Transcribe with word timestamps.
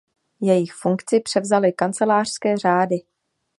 Jejich 0.41 0.73
funkci 0.73 1.19
převzaly 1.19 1.73
kancelářské 1.73 2.57
řády. 2.57 2.95